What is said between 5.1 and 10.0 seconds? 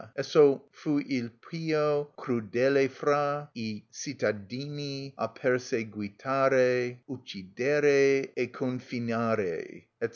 a perseguitare, uccidere e confinare_,"